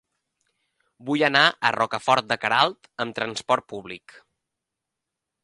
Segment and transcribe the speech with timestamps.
[1.09, 4.19] Vull anar a Rocafort de Queralt amb trasport públic.